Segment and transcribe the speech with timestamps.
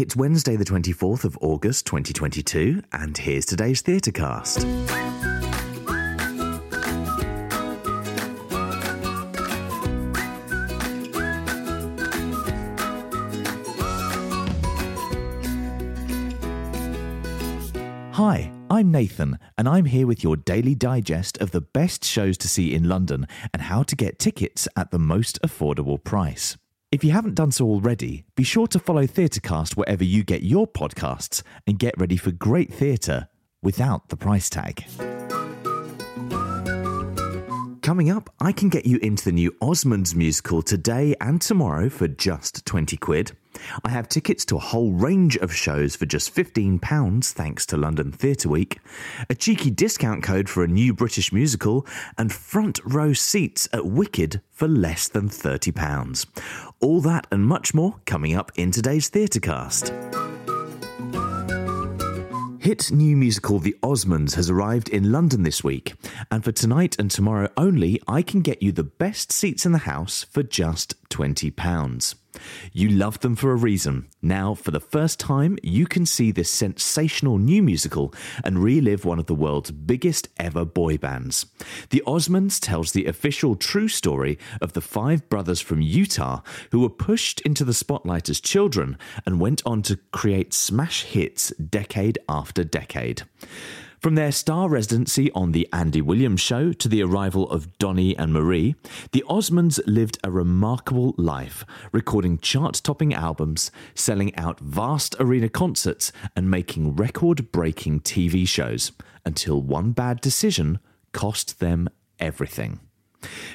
[0.00, 4.64] It's Wednesday, the 24th of August 2022, and here's today's Theatrecast.
[18.14, 22.48] Hi, I'm Nathan, and I'm here with your daily digest of the best shows to
[22.48, 26.56] see in London and how to get tickets at the most affordable price.
[26.92, 30.66] If you haven't done so already, be sure to follow Theatrecast wherever you get your
[30.66, 33.28] podcasts and get ready for great theatre
[33.62, 34.84] without the price tag.
[37.80, 42.08] Coming up, I can get you into the new Osmonds musical today and tomorrow for
[42.08, 43.36] just 20 quid.
[43.84, 48.12] I have tickets to a whole range of shows for just £15 thanks to London
[48.12, 48.78] Theatre Week,
[49.28, 51.86] a cheeky discount code for a new British musical,
[52.18, 56.26] and front row seats at Wicked for less than £30.
[56.80, 59.90] All that and much more coming up in today's Theatrecast.
[62.60, 65.94] Hit new musical The Osmonds has arrived in London this week,
[66.30, 69.78] and for tonight and tomorrow only, I can get you the best seats in the
[69.78, 72.19] house for just £20.
[72.72, 74.08] You loved them for a reason.
[74.22, 79.18] Now, for the first time, you can see this sensational new musical and relive one
[79.18, 81.46] of the world's biggest ever boy bands.
[81.90, 86.88] The Osmonds tells the official true story of the five brothers from Utah who were
[86.88, 92.64] pushed into the spotlight as children and went on to create smash hits decade after
[92.64, 93.22] decade.
[94.00, 98.32] From their star residency on The Andy Williams Show to the arrival of Donny and
[98.32, 98.74] Marie,
[99.12, 106.12] the Osmonds lived a remarkable life, recording chart topping albums, selling out vast arena concerts,
[106.34, 108.90] and making record breaking TV shows,
[109.26, 110.78] until one bad decision
[111.12, 111.86] cost them
[112.18, 112.80] everything.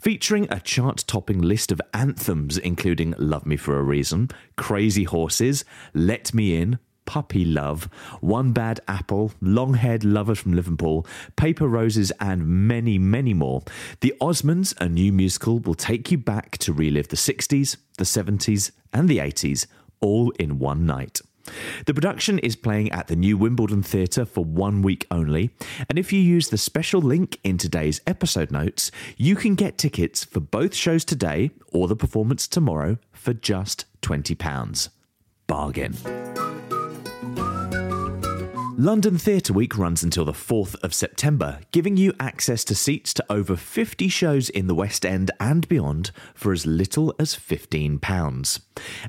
[0.00, 5.66] Featuring a chart topping list of anthems including Love Me for a Reason, Crazy Horses,
[5.92, 6.78] Let Me In,
[7.10, 7.86] Puppy Love,
[8.20, 13.64] One Bad Apple, Long Haired Lover from Liverpool, Paper Roses, and many, many more.
[14.00, 18.70] The Osmonds, a new musical, will take you back to relive the 60s, the 70s,
[18.92, 19.66] and the 80s,
[20.00, 21.20] all in one night.
[21.86, 25.50] The production is playing at the new Wimbledon Theatre for one week only,
[25.88, 30.24] and if you use the special link in today's episode notes, you can get tickets
[30.24, 34.90] for both shows today or the performance tomorrow for just £20.
[35.48, 35.96] Bargain.
[38.82, 43.24] London Theatre Week runs until the 4th of September, giving you access to seats to
[43.30, 48.60] over 50 shows in the West End and beyond for as little as £15.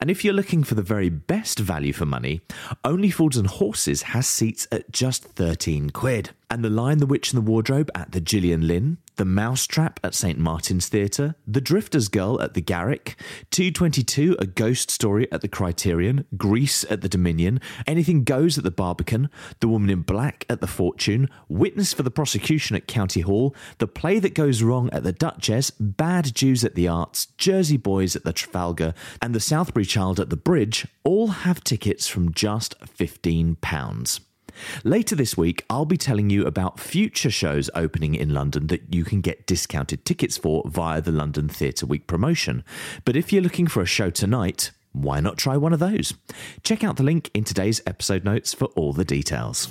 [0.00, 2.40] And if you're looking for the very best value for money,
[2.82, 6.30] Only Fools and Horses has seats at just 13 quid.
[6.48, 10.14] And The Lion, the Witch, and the Wardrobe at the Gillian Lynne, The Mousetrap at
[10.14, 13.20] St Martin's Theatre, The Drifter's Girl at the Garrick,
[13.50, 18.70] 222 A Ghost Story at the Criterion, Grease at the Dominion, Anything Goes at the
[18.70, 23.56] Barbican, The Woman in Black at the Fortune, Witness for the Prosecution at County Hall,
[23.78, 28.14] The Play That Goes Wrong at the Duchess, Bad Jews at the Arts, Jersey Boys
[28.14, 32.78] at the Trafalgar, and The Southbury Child at the Bridge all have tickets from just
[32.78, 34.20] £15.
[34.84, 39.04] Later this week, I'll be telling you about future shows opening in London that you
[39.04, 42.64] can get discounted tickets for via the London Theatre Week promotion.
[43.04, 46.14] But if you're looking for a show tonight, why not try one of those?
[46.62, 49.68] Check out the link in today's episode notes for all the details.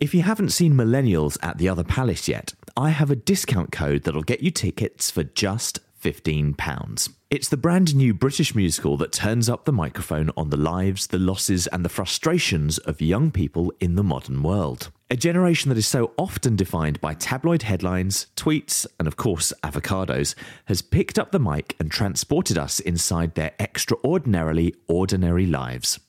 [0.00, 4.04] If you haven't seen Millennials at the Other Palace yet, I have a discount code
[4.04, 7.10] that'll get you tickets for just £15.
[7.30, 11.18] It's the brand new British musical that turns up the microphone on the lives, the
[11.18, 14.90] losses, and the frustrations of young people in the modern world.
[15.10, 20.34] A generation that is so often defined by tabloid headlines, tweets, and of course, avocados,
[20.66, 26.00] has picked up the mic and transported us inside their extraordinarily ordinary lives.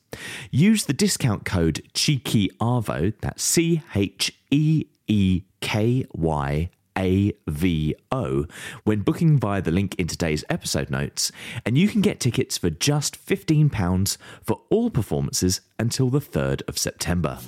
[0.49, 8.49] Use the discount code CHEEKYAVO, that's C H E E K Y AVO
[8.83, 11.31] when booking via the link in today's episode notes,
[11.65, 16.77] and you can get tickets for just £15 for all performances until the 3rd of
[16.77, 17.39] September.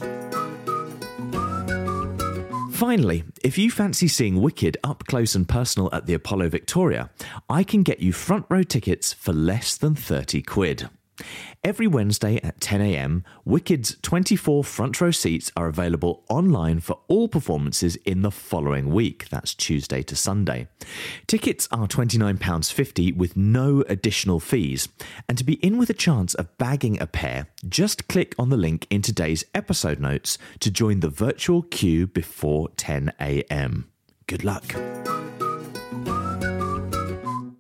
[2.71, 7.09] Finally, if you fancy seeing Wicked up close and personal at the Apollo Victoria,
[7.49, 10.89] I can get you front row tickets for less than 30 quid.
[11.63, 17.95] Every Wednesday at 10am, Wicked's 24 front row seats are available online for all performances
[17.97, 19.29] in the following week.
[19.29, 20.67] That's Tuesday to Sunday.
[21.27, 24.89] Tickets are £29.50 with no additional fees.
[25.29, 28.57] And to be in with a chance of bagging a pair, just click on the
[28.57, 33.85] link in today's episode notes to join the virtual queue before 10am.
[34.27, 34.75] Good luck.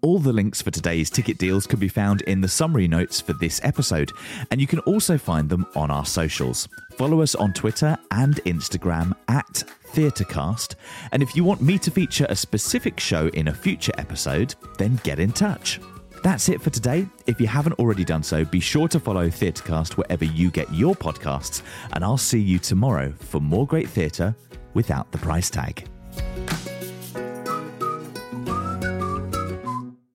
[0.03, 3.31] All the links for today's ticket deals can be found in the summary notes for
[3.31, 4.11] this episode,
[4.51, 6.67] and you can also find them on our socials.
[6.97, 9.63] Follow us on Twitter and Instagram at
[9.93, 10.75] Theatrecast,
[11.13, 14.99] and if you want me to feature a specific show in a future episode, then
[15.03, 15.79] get in touch.
[16.21, 17.07] That's it for today.
[17.25, 20.95] If you haven't already done so, be sure to follow Theatrecast wherever you get your
[20.95, 21.61] podcasts,
[21.93, 24.35] and I'll see you tomorrow for more great theatre
[24.73, 25.87] without the price tag.